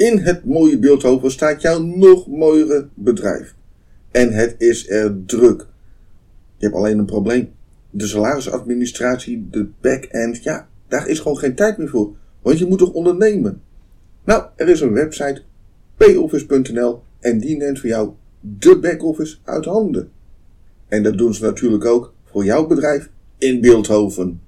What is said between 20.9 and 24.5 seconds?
dat doen ze natuurlijk ook voor jouw bedrijf in Beeldhoven.